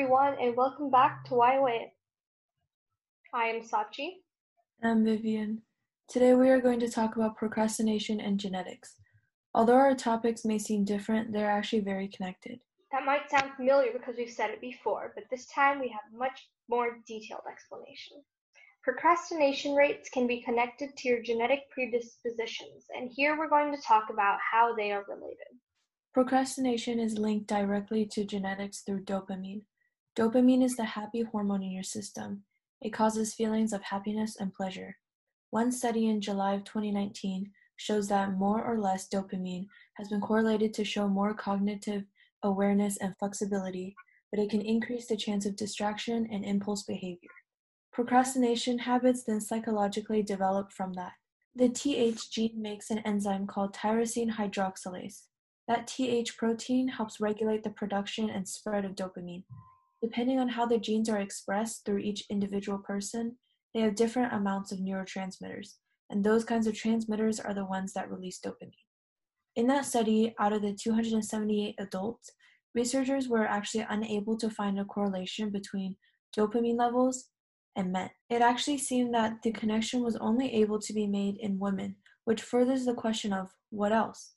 everyone, 0.00 0.34
and 0.40 0.56
welcome 0.56 0.90
back 0.90 1.22
to 1.26 1.34
Why 1.34 1.60
Wait. 1.60 1.90
I 3.34 3.48
am 3.48 3.60
Sachi. 3.60 4.22
And 4.80 4.90
I'm 4.90 5.04
Vivian. 5.04 5.60
Today 6.08 6.32
we 6.32 6.48
are 6.48 6.58
going 6.58 6.80
to 6.80 6.88
talk 6.88 7.16
about 7.16 7.36
procrastination 7.36 8.18
and 8.18 8.40
genetics. 8.40 8.96
Although 9.54 9.74
our 9.74 9.94
topics 9.94 10.42
may 10.46 10.56
seem 10.56 10.86
different, 10.86 11.34
they're 11.34 11.50
actually 11.50 11.80
very 11.80 12.08
connected. 12.08 12.60
That 12.92 13.04
might 13.04 13.30
sound 13.30 13.52
familiar 13.58 13.92
because 13.92 14.14
we've 14.16 14.30
said 14.30 14.48
it 14.48 14.62
before, 14.62 15.12
but 15.14 15.24
this 15.30 15.44
time 15.48 15.78
we 15.78 15.88
have 15.88 16.18
much 16.18 16.48
more 16.70 17.00
detailed 17.06 17.42
explanation. 17.52 18.22
Procrastination 18.82 19.74
rates 19.74 20.08
can 20.08 20.26
be 20.26 20.40
connected 20.40 20.96
to 20.96 21.08
your 21.10 21.20
genetic 21.20 21.68
predispositions, 21.70 22.86
and 22.96 23.10
here 23.14 23.36
we're 23.36 23.50
going 23.50 23.70
to 23.70 23.82
talk 23.82 24.04
about 24.10 24.38
how 24.50 24.74
they 24.74 24.92
are 24.92 25.04
related. 25.06 25.60
Procrastination 26.14 26.98
is 26.98 27.18
linked 27.18 27.48
directly 27.48 28.06
to 28.12 28.24
genetics 28.24 28.80
through 28.80 29.04
dopamine. 29.04 29.60
Dopamine 30.16 30.64
is 30.64 30.76
the 30.76 30.84
happy 30.84 31.22
hormone 31.22 31.62
in 31.62 31.70
your 31.70 31.84
system. 31.84 32.42
It 32.80 32.92
causes 32.92 33.34
feelings 33.34 33.72
of 33.72 33.82
happiness 33.82 34.36
and 34.40 34.52
pleasure. 34.52 34.96
One 35.50 35.70
study 35.70 36.08
in 36.08 36.20
July 36.20 36.54
of 36.54 36.64
2019 36.64 37.50
shows 37.76 38.08
that 38.08 38.36
more 38.36 38.64
or 38.64 38.78
less 38.78 39.08
dopamine 39.08 39.66
has 39.94 40.08
been 40.08 40.20
correlated 40.20 40.74
to 40.74 40.84
show 40.84 41.08
more 41.08 41.32
cognitive 41.32 42.04
awareness 42.42 42.96
and 42.96 43.16
flexibility, 43.18 43.94
but 44.30 44.40
it 44.40 44.50
can 44.50 44.62
increase 44.62 45.06
the 45.06 45.16
chance 45.16 45.46
of 45.46 45.56
distraction 45.56 46.28
and 46.30 46.44
impulse 46.44 46.82
behavior. 46.82 47.30
Procrastination 47.92 48.78
habits 48.78 49.24
then 49.24 49.40
psychologically 49.40 50.22
develop 50.22 50.72
from 50.72 50.92
that. 50.94 51.12
The 51.54 51.68
TH 51.68 52.30
gene 52.30 52.60
makes 52.60 52.90
an 52.90 52.98
enzyme 52.98 53.46
called 53.46 53.74
tyrosine 53.74 54.32
hydroxylase. 54.32 55.22
That 55.68 55.86
TH 55.86 56.36
protein 56.36 56.88
helps 56.88 57.20
regulate 57.20 57.62
the 57.62 57.70
production 57.70 58.28
and 58.28 58.48
spread 58.48 58.84
of 58.84 58.94
dopamine. 58.94 59.44
Depending 60.02 60.38
on 60.38 60.48
how 60.48 60.66
the 60.66 60.78
genes 60.78 61.08
are 61.08 61.20
expressed 61.20 61.84
through 61.84 61.98
each 61.98 62.24
individual 62.30 62.78
person, 62.78 63.36
they 63.74 63.80
have 63.80 63.94
different 63.94 64.32
amounts 64.32 64.72
of 64.72 64.78
neurotransmitters, 64.78 65.74
and 66.08 66.24
those 66.24 66.44
kinds 66.44 66.66
of 66.66 66.74
transmitters 66.74 67.38
are 67.38 67.54
the 67.54 67.64
ones 67.64 67.92
that 67.92 68.10
release 68.10 68.40
dopamine. 68.44 68.72
In 69.56 69.66
that 69.66 69.84
study, 69.84 70.34
out 70.38 70.52
of 70.52 70.62
the 70.62 70.72
278 70.72 71.74
adults, 71.78 72.30
researchers 72.74 73.28
were 73.28 73.46
actually 73.46 73.86
unable 73.88 74.36
to 74.38 74.48
find 74.48 74.78
a 74.78 74.84
correlation 74.84 75.50
between 75.50 75.96
dopamine 76.36 76.78
levels 76.78 77.26
and 77.76 77.92
men. 77.92 78.10
It 78.28 78.42
actually 78.42 78.78
seemed 78.78 79.14
that 79.14 79.42
the 79.42 79.52
connection 79.52 80.02
was 80.02 80.16
only 80.16 80.52
able 80.54 80.80
to 80.80 80.92
be 80.92 81.06
made 81.06 81.36
in 81.38 81.58
women, 81.58 81.96
which 82.24 82.42
furthers 82.42 82.84
the 82.84 82.94
question 82.94 83.32
of 83.32 83.50
what 83.70 83.92
else? 83.92 84.34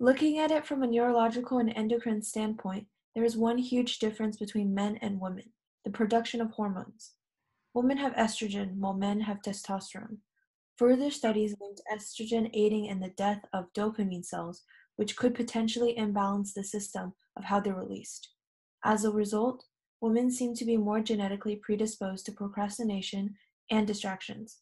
Looking 0.00 0.38
at 0.38 0.50
it 0.50 0.66
from 0.66 0.82
a 0.82 0.86
neurological 0.86 1.58
and 1.58 1.72
endocrine 1.74 2.22
standpoint, 2.22 2.86
there 3.18 3.24
is 3.24 3.36
one 3.36 3.58
huge 3.58 3.98
difference 3.98 4.36
between 4.36 4.72
men 4.72 4.96
and 5.02 5.20
women 5.20 5.50
the 5.84 5.90
production 5.90 6.40
of 6.40 6.52
hormones. 6.52 7.14
Women 7.74 7.96
have 7.96 8.12
estrogen 8.12 8.76
while 8.76 8.94
men 8.94 9.22
have 9.22 9.42
testosterone. 9.42 10.18
Further 10.76 11.10
studies 11.10 11.56
linked 11.60 11.80
estrogen 11.92 12.48
aiding 12.54 12.86
in 12.86 13.00
the 13.00 13.08
death 13.16 13.44
of 13.52 13.72
dopamine 13.72 14.24
cells, 14.24 14.62
which 14.94 15.16
could 15.16 15.34
potentially 15.34 15.98
imbalance 15.98 16.54
the 16.54 16.62
system 16.62 17.12
of 17.36 17.42
how 17.42 17.58
they're 17.58 17.74
released. 17.74 18.28
As 18.84 19.04
a 19.04 19.10
result, 19.10 19.64
women 20.00 20.30
seem 20.30 20.54
to 20.54 20.64
be 20.64 20.76
more 20.76 21.00
genetically 21.00 21.56
predisposed 21.56 22.24
to 22.26 22.32
procrastination 22.32 23.34
and 23.68 23.84
distractions. 23.84 24.58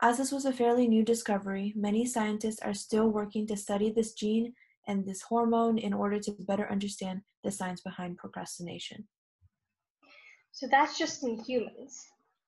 As 0.00 0.16
this 0.16 0.32
was 0.32 0.46
a 0.46 0.54
fairly 0.54 0.88
new 0.88 1.04
discovery, 1.04 1.74
many 1.76 2.06
scientists 2.06 2.60
are 2.62 2.72
still 2.72 3.10
working 3.10 3.46
to 3.48 3.58
study 3.58 3.92
this 3.92 4.14
gene 4.14 4.54
and 4.86 5.04
this 5.04 5.22
hormone 5.22 5.78
in 5.78 5.92
order 5.92 6.18
to 6.20 6.32
better 6.40 6.70
understand 6.70 7.22
the 7.42 7.50
science 7.50 7.80
behind 7.80 8.16
procrastination. 8.18 9.06
So 10.52 10.66
that's 10.70 10.98
just 10.98 11.24
in 11.24 11.42
humans. 11.42 12.06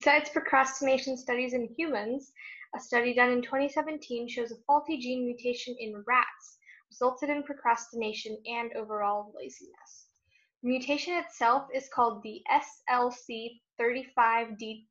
Besides 0.00 0.30
procrastination 0.30 1.16
studies 1.16 1.54
in 1.54 1.68
humans, 1.76 2.32
a 2.76 2.80
study 2.80 3.14
done 3.14 3.32
in 3.32 3.42
2017 3.42 4.28
shows 4.28 4.52
a 4.52 4.56
faulty 4.66 4.98
gene 4.98 5.24
mutation 5.24 5.74
in 5.80 6.04
rats 6.06 6.58
resulted 6.90 7.30
in 7.30 7.42
procrastination 7.42 8.38
and 8.46 8.72
overall 8.74 9.32
laziness. 9.36 10.06
The 10.62 10.68
mutation 10.68 11.14
itself 11.14 11.68
is 11.74 11.88
called 11.88 12.22
the 12.22 12.42
SLC35D3. 12.90 14.86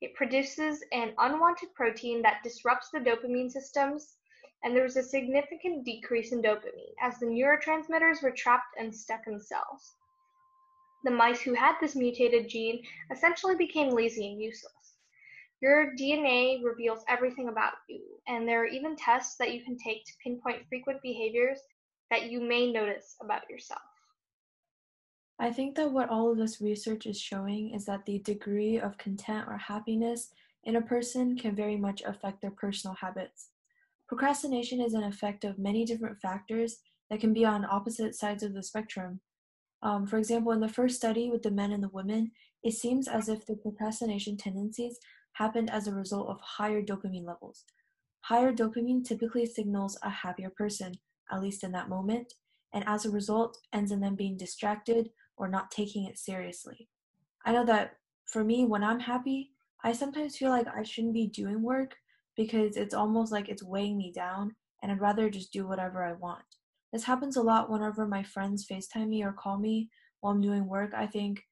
It 0.00 0.14
produces 0.14 0.84
an 0.92 1.12
unwanted 1.18 1.74
protein 1.74 2.22
that 2.22 2.42
disrupts 2.44 2.90
the 2.92 3.00
dopamine 3.00 3.50
systems, 3.50 4.17
and 4.62 4.74
there 4.74 4.82
was 4.82 4.96
a 4.96 5.02
significant 5.02 5.84
decrease 5.84 6.32
in 6.32 6.42
dopamine 6.42 6.94
as 7.00 7.18
the 7.18 7.26
neurotransmitters 7.26 8.22
were 8.22 8.30
trapped 8.30 8.76
and 8.78 8.94
stuck 8.94 9.26
in 9.26 9.40
cells. 9.40 9.94
The 11.04 11.10
mice 11.10 11.40
who 11.40 11.54
had 11.54 11.76
this 11.80 11.94
mutated 11.94 12.48
gene 12.48 12.82
essentially 13.10 13.54
became 13.54 13.90
lazy 13.90 14.32
and 14.32 14.40
useless. 14.40 14.72
Your 15.60 15.94
DNA 15.94 16.62
reveals 16.64 17.04
everything 17.08 17.48
about 17.48 17.74
you, 17.88 18.00
and 18.26 18.46
there 18.46 18.62
are 18.62 18.66
even 18.66 18.96
tests 18.96 19.36
that 19.36 19.52
you 19.52 19.62
can 19.62 19.76
take 19.76 20.04
to 20.04 20.12
pinpoint 20.22 20.66
frequent 20.68 21.02
behaviors 21.02 21.60
that 22.10 22.30
you 22.30 22.40
may 22.40 22.70
notice 22.70 23.16
about 23.20 23.48
yourself. 23.50 23.82
I 25.40 25.52
think 25.52 25.76
that 25.76 25.92
what 25.92 26.08
all 26.10 26.32
of 26.32 26.38
this 26.38 26.60
research 26.60 27.06
is 27.06 27.20
showing 27.20 27.74
is 27.74 27.84
that 27.84 28.06
the 28.06 28.18
degree 28.18 28.78
of 28.78 28.98
content 28.98 29.46
or 29.48 29.56
happiness 29.56 30.30
in 30.64 30.76
a 30.76 30.82
person 30.82 31.36
can 31.36 31.54
very 31.54 31.76
much 31.76 32.02
affect 32.02 32.40
their 32.40 32.50
personal 32.50 32.96
habits. 32.96 33.50
Procrastination 34.08 34.80
is 34.80 34.94
an 34.94 35.04
effect 35.04 35.44
of 35.44 35.58
many 35.58 35.84
different 35.84 36.18
factors 36.18 36.78
that 37.10 37.20
can 37.20 37.34
be 37.34 37.44
on 37.44 37.66
opposite 37.66 38.14
sides 38.14 38.42
of 38.42 38.54
the 38.54 38.62
spectrum. 38.62 39.20
Um, 39.82 40.06
for 40.06 40.16
example, 40.16 40.52
in 40.52 40.60
the 40.60 40.68
first 40.68 40.96
study 40.96 41.30
with 41.30 41.42
the 41.42 41.50
men 41.50 41.72
and 41.72 41.82
the 41.82 41.90
women, 41.90 42.32
it 42.62 42.72
seems 42.72 43.06
as 43.06 43.28
if 43.28 43.44
the 43.46 43.56
procrastination 43.56 44.36
tendencies 44.36 44.98
happened 45.34 45.70
as 45.70 45.86
a 45.86 45.94
result 45.94 46.28
of 46.28 46.40
higher 46.40 46.82
dopamine 46.82 47.26
levels. 47.26 47.64
Higher 48.22 48.52
dopamine 48.52 49.04
typically 49.04 49.46
signals 49.46 49.98
a 50.02 50.10
happier 50.10 50.50
person, 50.50 50.94
at 51.30 51.42
least 51.42 51.62
in 51.62 51.72
that 51.72 51.88
moment, 51.88 52.32
and 52.72 52.84
as 52.86 53.04
a 53.04 53.10
result 53.10 53.58
ends 53.72 53.92
in 53.92 54.00
them 54.00 54.16
being 54.16 54.36
distracted 54.36 55.10
or 55.36 55.48
not 55.48 55.70
taking 55.70 56.06
it 56.06 56.18
seriously. 56.18 56.88
I 57.44 57.52
know 57.52 57.64
that 57.66 57.96
for 58.26 58.42
me, 58.42 58.64
when 58.64 58.82
I'm 58.82 59.00
happy, 59.00 59.52
I 59.84 59.92
sometimes 59.92 60.36
feel 60.36 60.50
like 60.50 60.66
I 60.66 60.82
shouldn't 60.82 61.14
be 61.14 61.26
doing 61.26 61.62
work 61.62 61.94
because 62.38 62.76
it's 62.76 62.94
almost 62.94 63.32
like 63.32 63.48
it's 63.48 63.64
weighing 63.64 63.98
me 63.98 64.12
down 64.12 64.54
and 64.82 64.92
I'd 64.92 65.00
rather 65.00 65.28
just 65.28 65.52
do 65.52 65.66
whatever 65.66 66.04
I 66.04 66.12
want. 66.12 66.44
This 66.92 67.04
happens 67.04 67.36
a 67.36 67.42
lot 67.42 67.68
whenever 67.68 68.06
my 68.06 68.22
friends 68.22 68.64
FaceTime 68.64 69.08
me 69.08 69.24
or 69.24 69.32
call 69.32 69.58
me 69.58 69.90
while 70.20 70.32
I'm 70.32 70.40
doing 70.40 70.66
work. 70.66 70.92
I 70.96 71.06
think, 71.06 71.42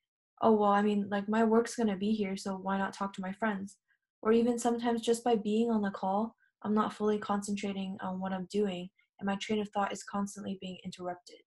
oh, 0.40 0.52
well, 0.52 0.70
I 0.70 0.82
mean, 0.82 1.08
like 1.10 1.28
my 1.28 1.42
work's 1.42 1.74
gonna 1.74 1.96
be 1.96 2.12
here, 2.12 2.36
so 2.36 2.56
why 2.56 2.78
not 2.78 2.94
talk 2.94 3.12
to 3.14 3.20
my 3.20 3.32
friends? 3.32 3.76
Or 4.22 4.32
even 4.32 4.58
sometimes 4.58 5.02
just 5.02 5.24
by 5.24 5.34
being 5.34 5.70
on 5.72 5.82
the 5.82 5.90
call, 5.90 6.36
I'm 6.62 6.72
not 6.72 6.94
fully 6.94 7.18
concentrating 7.18 7.98
on 8.00 8.20
what 8.20 8.32
I'm 8.32 8.46
doing 8.50 8.88
and 9.18 9.26
my 9.26 9.36
train 9.36 9.60
of 9.60 9.68
thought 9.70 9.92
is 9.92 10.04
constantly 10.04 10.56
being 10.60 10.78
interrupted. 10.84 11.40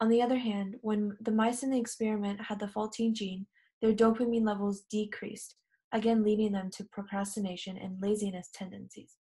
On 0.00 0.08
the 0.08 0.22
other 0.22 0.38
hand, 0.38 0.76
when 0.80 1.16
the 1.20 1.30
mice 1.30 1.62
in 1.62 1.70
the 1.70 1.78
experiment 1.78 2.40
had 2.40 2.58
the 2.58 2.68
faulty 2.68 3.12
gene, 3.12 3.46
their 3.82 3.92
dopamine 3.92 4.46
levels 4.46 4.82
decreased, 4.90 5.56
again 5.92 6.22
leading 6.22 6.52
them 6.52 6.70
to 6.72 6.84
procrastination 6.84 7.76
and 7.76 8.00
laziness 8.00 8.48
tendencies. 8.52 9.16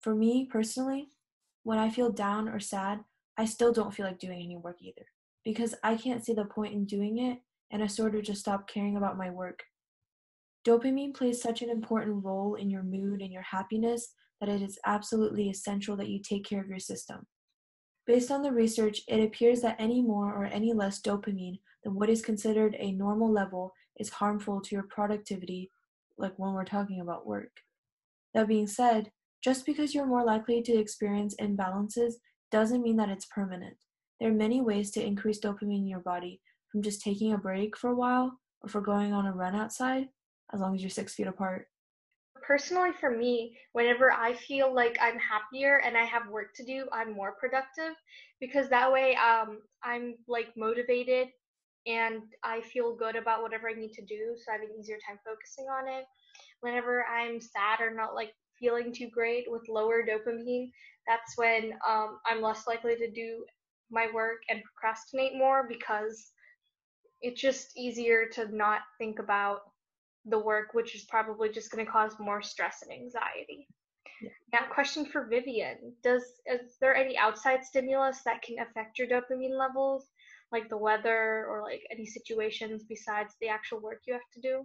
For 0.00 0.14
me 0.14 0.48
personally, 0.50 1.08
when 1.62 1.78
I 1.78 1.90
feel 1.90 2.10
down 2.12 2.48
or 2.48 2.60
sad, 2.60 3.00
I 3.36 3.44
still 3.44 3.72
don't 3.72 3.92
feel 3.94 4.06
like 4.06 4.18
doing 4.18 4.40
any 4.42 4.56
work 4.56 4.76
either 4.80 5.06
because 5.44 5.74
I 5.82 5.96
can't 5.96 6.24
see 6.24 6.32
the 6.32 6.44
point 6.44 6.74
in 6.74 6.86
doing 6.86 7.18
it 7.18 7.38
and 7.70 7.82
I 7.82 7.86
sort 7.86 8.14
of 8.14 8.22
just 8.22 8.40
stop 8.40 8.68
caring 8.68 8.96
about 8.96 9.18
my 9.18 9.30
work. 9.30 9.64
Dopamine 10.66 11.14
plays 11.14 11.40
such 11.40 11.62
an 11.62 11.70
important 11.70 12.24
role 12.24 12.56
in 12.56 12.70
your 12.70 12.82
mood 12.82 13.20
and 13.20 13.32
your 13.32 13.42
happiness 13.42 14.12
that 14.40 14.48
it 14.48 14.62
is 14.62 14.78
absolutely 14.84 15.48
essential 15.48 15.96
that 15.96 16.08
you 16.08 16.20
take 16.20 16.44
care 16.44 16.60
of 16.60 16.68
your 16.68 16.78
system. 16.78 17.26
Based 18.06 18.30
on 18.30 18.42
the 18.42 18.52
research, 18.52 19.00
it 19.08 19.22
appears 19.22 19.60
that 19.62 19.76
any 19.78 20.00
more 20.00 20.32
or 20.32 20.44
any 20.44 20.72
less 20.72 21.00
dopamine 21.00 21.58
than 21.82 21.94
what 21.94 22.08
is 22.08 22.22
considered 22.22 22.76
a 22.78 22.92
normal 22.92 23.32
level 23.32 23.72
is 23.98 24.10
harmful 24.10 24.60
to 24.60 24.74
your 24.74 24.84
productivity, 24.84 25.70
like 26.18 26.34
when 26.36 26.52
we're 26.52 26.64
talking 26.64 27.00
about 27.00 27.26
work. 27.26 27.50
That 28.34 28.48
being 28.48 28.66
said, 28.66 29.10
just 29.42 29.66
because 29.66 29.94
you're 29.94 30.06
more 30.06 30.24
likely 30.24 30.62
to 30.62 30.76
experience 30.76 31.34
imbalances 31.40 32.14
doesn't 32.50 32.82
mean 32.82 32.96
that 32.96 33.08
it's 33.08 33.26
permanent. 33.26 33.76
There 34.20 34.30
are 34.30 34.34
many 34.34 34.60
ways 34.60 34.90
to 34.92 35.04
increase 35.04 35.40
dopamine 35.40 35.78
in 35.78 35.88
your 35.88 36.00
body, 36.00 36.40
from 36.70 36.82
just 36.82 37.02
taking 37.02 37.32
a 37.32 37.38
break 37.38 37.76
for 37.76 37.90
a 37.90 37.94
while 37.94 38.38
or 38.62 38.68
for 38.68 38.80
going 38.80 39.12
on 39.12 39.26
a 39.26 39.32
run 39.32 39.54
outside, 39.54 40.08
as 40.52 40.60
long 40.60 40.74
as 40.74 40.82
you're 40.82 40.90
six 40.90 41.14
feet 41.14 41.26
apart, 41.26 41.68
personally 42.46 42.90
for 43.00 43.10
me 43.10 43.56
whenever 43.72 44.12
i 44.12 44.32
feel 44.32 44.72
like 44.72 44.96
i'm 45.00 45.18
happier 45.18 45.80
and 45.84 45.96
i 45.96 46.04
have 46.04 46.28
work 46.28 46.54
to 46.54 46.64
do 46.64 46.86
i'm 46.92 47.12
more 47.12 47.32
productive 47.40 47.94
because 48.40 48.68
that 48.68 48.90
way 48.90 49.16
um, 49.16 49.58
i'm 49.82 50.14
like 50.28 50.48
motivated 50.56 51.28
and 51.86 52.22
i 52.42 52.60
feel 52.60 52.96
good 52.96 53.16
about 53.16 53.42
whatever 53.42 53.68
i 53.68 53.74
need 53.74 53.92
to 53.92 54.04
do 54.04 54.34
so 54.36 54.50
i 54.50 54.54
have 54.54 54.62
an 54.62 54.76
easier 54.78 54.98
time 55.06 55.18
focusing 55.24 55.66
on 55.66 55.88
it 55.88 56.04
whenever 56.60 57.04
i'm 57.06 57.40
sad 57.40 57.80
or 57.80 57.94
not 57.94 58.14
like 58.14 58.32
feeling 58.58 58.92
too 58.92 59.08
great 59.12 59.44
with 59.48 59.62
lower 59.68 60.02
dopamine 60.02 60.70
that's 61.06 61.36
when 61.36 61.72
um, 61.88 62.18
i'm 62.26 62.42
less 62.42 62.66
likely 62.66 62.96
to 62.96 63.10
do 63.10 63.44
my 63.90 64.08
work 64.12 64.38
and 64.48 64.62
procrastinate 64.64 65.36
more 65.36 65.66
because 65.68 66.32
it's 67.22 67.40
just 67.40 67.76
easier 67.76 68.26
to 68.32 68.54
not 68.54 68.80
think 68.98 69.18
about 69.18 69.60
the 70.26 70.38
work, 70.38 70.74
which 70.74 70.94
is 70.94 71.04
probably 71.04 71.48
just 71.48 71.70
going 71.70 71.84
to 71.84 71.90
cause 71.90 72.12
more 72.18 72.42
stress 72.42 72.82
and 72.82 72.92
anxiety. 72.92 73.68
Yeah. 74.20 74.30
Now, 74.52 74.66
question 74.72 75.04
for 75.04 75.26
Vivian: 75.26 75.94
Does 76.02 76.22
is 76.46 76.76
there 76.80 76.94
any 76.94 77.16
outside 77.18 77.64
stimulus 77.64 78.22
that 78.24 78.42
can 78.42 78.58
affect 78.58 78.98
your 78.98 79.08
dopamine 79.08 79.58
levels, 79.58 80.06
like 80.52 80.68
the 80.68 80.78
weather 80.78 81.46
or 81.48 81.62
like 81.62 81.82
any 81.90 82.06
situations 82.06 82.84
besides 82.88 83.34
the 83.40 83.48
actual 83.48 83.80
work 83.80 84.02
you 84.06 84.14
have 84.14 84.30
to 84.34 84.40
do? 84.40 84.64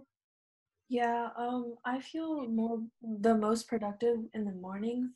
Yeah, 0.88 1.28
um, 1.36 1.76
I 1.86 2.00
feel 2.00 2.46
more 2.48 2.80
the 3.00 3.34
most 3.34 3.68
productive 3.68 4.18
in 4.34 4.44
the 4.44 4.52
mornings, 4.52 5.10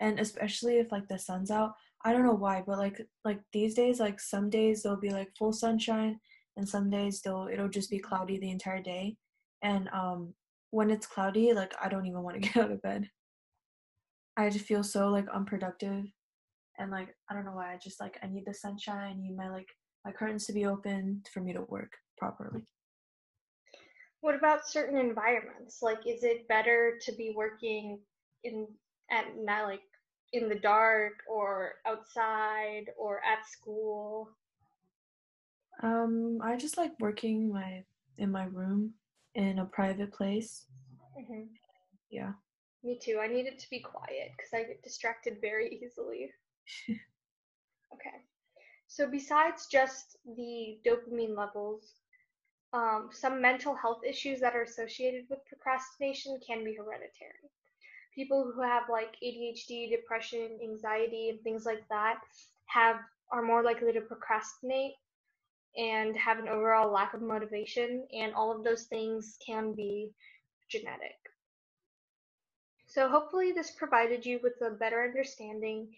and 0.00 0.20
especially 0.20 0.78
if 0.78 0.92
like 0.92 1.08
the 1.08 1.18
sun's 1.18 1.50
out. 1.50 1.72
I 2.04 2.12
don't 2.12 2.24
know 2.24 2.34
why, 2.34 2.62
but 2.66 2.78
like 2.78 3.00
like 3.24 3.40
these 3.52 3.74
days, 3.74 4.00
like 4.00 4.20
some 4.20 4.50
days 4.50 4.82
there'll 4.82 5.00
be 5.00 5.10
like 5.10 5.30
full 5.38 5.52
sunshine, 5.52 6.20
and 6.56 6.68
some 6.68 6.90
days 6.90 7.22
they'll 7.22 7.48
it'll 7.50 7.68
just 7.68 7.90
be 7.90 7.98
cloudy 7.98 8.38
the 8.38 8.50
entire 8.50 8.82
day. 8.82 9.16
And 9.62 9.88
um, 9.94 10.34
when 10.70 10.90
it's 10.90 11.06
cloudy, 11.06 11.54
like 11.54 11.72
I 11.82 11.88
don't 11.88 12.06
even 12.06 12.22
want 12.22 12.42
to 12.42 12.48
get 12.52 12.62
out 12.62 12.72
of 12.72 12.82
bed. 12.82 13.08
I 14.36 14.50
just 14.50 14.66
feel 14.66 14.82
so 14.82 15.08
like 15.08 15.26
unproductive, 15.32 16.04
and 16.78 16.90
like 16.90 17.16
I 17.30 17.34
don't 17.34 17.46
know 17.46 17.52
why. 17.52 17.72
I 17.72 17.78
just 17.82 18.00
like 18.00 18.18
I 18.22 18.26
need 18.26 18.44
the 18.46 18.52
sunshine. 18.52 19.12
I 19.12 19.14
need 19.14 19.36
my 19.36 19.48
like 19.48 19.68
my 20.04 20.12
curtains 20.12 20.46
to 20.46 20.52
be 20.52 20.66
open 20.66 21.22
for 21.32 21.40
me 21.40 21.52
to 21.52 21.62
work 21.62 21.92
properly. 22.18 22.66
What 24.20 24.34
about 24.34 24.66
certain 24.66 24.98
environments? 24.98 25.82
Like, 25.82 26.06
is 26.06 26.24
it 26.24 26.48
better 26.48 26.98
to 27.02 27.12
be 27.12 27.34
working 27.36 28.00
in 28.42 28.66
at 29.10 29.36
night, 29.36 29.64
like 29.64 29.82
in 30.32 30.48
the 30.48 30.54
dark, 30.54 31.12
or 31.28 31.74
outside, 31.86 32.86
or 32.98 33.20
at 33.24 33.46
school? 33.46 34.30
Um, 35.82 36.38
I 36.42 36.56
just 36.56 36.78
like 36.78 36.92
working 37.00 37.52
my 37.52 37.84
in 38.16 38.30
my 38.30 38.44
room 38.44 38.94
in 39.34 39.58
a 39.58 39.66
private 39.66 40.12
place. 40.12 40.66
hmm 41.14 41.42
Yeah. 42.10 42.32
Me 42.82 42.98
too. 43.02 43.18
I 43.20 43.26
need 43.26 43.46
it 43.46 43.58
to 43.58 43.70
be 43.70 43.80
quiet 43.80 44.32
because 44.36 44.52
I 44.54 44.62
get 44.64 44.82
distracted 44.82 45.38
very 45.40 45.68
easily. 45.82 46.30
okay. 47.94 48.16
So 48.86 49.08
besides 49.10 49.66
just 49.66 50.16
the 50.36 50.78
dopamine 50.86 51.36
levels, 51.36 51.94
um, 52.72 53.10
some 53.12 53.40
mental 53.40 53.74
health 53.74 54.02
issues 54.06 54.40
that 54.40 54.56
are 54.56 54.62
associated 54.62 55.26
with 55.30 55.44
procrastination 55.46 56.38
can 56.46 56.64
be 56.64 56.74
hereditary. 56.74 57.50
People 58.14 58.50
who 58.52 58.62
have 58.62 58.84
like 58.90 59.16
ADHD, 59.22 59.90
depression, 59.90 60.58
anxiety, 60.62 61.30
and 61.30 61.40
things 61.42 61.64
like 61.64 61.86
that 61.88 62.20
have 62.66 62.96
are 63.30 63.42
more 63.42 63.62
likely 63.62 63.92
to 63.92 64.00
procrastinate 64.00 64.94
and 65.76 66.16
have 66.16 66.38
an 66.38 66.48
overall 66.48 66.90
lack 66.90 67.14
of 67.14 67.22
motivation, 67.22 68.06
and 68.12 68.32
all 68.34 68.52
of 68.52 68.62
those 68.62 68.84
things 68.84 69.36
can 69.44 69.72
be 69.72 70.10
genetic. 70.68 71.16
So 72.86 73.08
hopefully 73.08 73.50
this 73.50 73.72
provided 73.72 74.24
you 74.24 74.38
with 74.42 74.60
a 74.62 74.70
better 74.70 75.02
understanding 75.02 75.88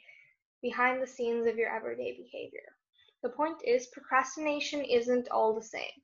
behind 0.68 1.00
the 1.00 1.14
scenes 1.16 1.46
of 1.46 1.56
your 1.56 1.70
everyday 1.78 2.12
behavior. 2.24 2.68
The 3.22 3.36
point 3.38 3.58
is 3.64 3.94
procrastination 3.94 4.82
isn't 4.98 5.28
all 5.30 5.54
the 5.54 5.70
same. 5.76 5.96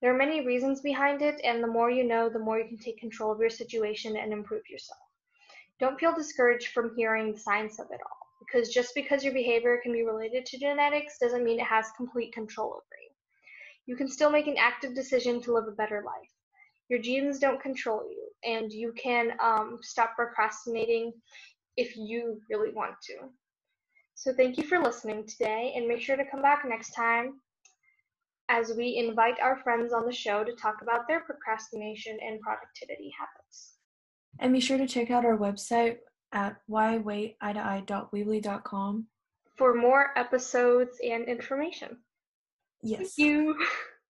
There 0.00 0.12
are 0.12 0.24
many 0.24 0.44
reasons 0.44 0.80
behind 0.80 1.22
it, 1.22 1.40
and 1.44 1.62
the 1.62 1.74
more 1.76 1.90
you 1.90 2.04
know, 2.04 2.28
the 2.28 2.46
more 2.46 2.58
you 2.58 2.68
can 2.68 2.78
take 2.78 2.98
control 2.98 3.30
of 3.30 3.40
your 3.40 3.50
situation 3.50 4.16
and 4.16 4.32
improve 4.32 4.62
yourself. 4.68 5.06
Don't 5.78 6.00
feel 6.00 6.14
discouraged 6.14 6.68
from 6.72 6.94
hearing 6.96 7.32
the 7.32 7.38
science 7.38 7.78
of 7.78 7.86
it 7.92 8.00
all, 8.08 8.26
because 8.40 8.74
just 8.78 8.92
because 8.94 9.22
your 9.22 9.34
behavior 9.34 9.78
can 9.82 9.92
be 9.92 10.02
related 10.02 10.44
to 10.46 10.58
genetics 10.58 11.18
doesn't 11.18 11.44
mean 11.44 11.60
it 11.60 11.66
has 11.76 11.86
complete 11.96 12.32
control 12.32 12.70
over 12.70 12.96
you. 13.02 13.10
You 13.86 13.96
can 13.96 14.08
still 14.08 14.30
make 14.30 14.48
an 14.48 14.56
active 14.58 14.94
decision 14.94 15.40
to 15.42 15.52
live 15.52 15.68
a 15.68 15.80
better 15.82 16.02
life. 16.04 16.32
Your 16.88 17.00
genes 17.00 17.38
don't 17.38 17.62
control 17.62 18.02
you, 18.10 18.22
and 18.44 18.72
you 18.72 18.92
can 18.92 19.32
um, 19.40 19.78
stop 19.82 20.16
procrastinating 20.16 21.12
if 21.76 21.96
you 21.96 22.40
really 22.50 22.72
want 22.72 22.96
to. 23.08 23.16
So, 24.18 24.34
thank 24.34 24.58
you 24.58 24.64
for 24.64 24.80
listening 24.80 25.24
today, 25.28 25.74
and 25.76 25.86
make 25.86 26.00
sure 26.00 26.16
to 26.16 26.28
come 26.28 26.42
back 26.42 26.64
next 26.66 26.90
time 26.90 27.34
as 28.48 28.72
we 28.76 28.96
invite 28.96 29.38
our 29.38 29.62
friends 29.62 29.92
on 29.92 30.06
the 30.06 30.12
show 30.12 30.42
to 30.42 30.54
talk 30.54 30.82
about 30.82 31.06
their 31.06 31.20
procrastination 31.20 32.18
and 32.20 32.40
productivity 32.40 33.14
habits. 33.16 33.74
And 34.40 34.52
be 34.52 34.58
sure 34.58 34.76
to 34.76 34.88
check 34.88 35.12
out 35.12 35.24
our 35.24 35.38
website 35.38 35.98
at 36.32 36.56
whywaiteye.weebly.com. 36.68 39.06
For 39.56 39.74
more 39.74 40.18
episodes 40.18 40.98
and 41.04 41.26
information. 41.26 41.98
Yes. 42.82 43.14
Thank 43.14 43.18
you. 43.18 43.56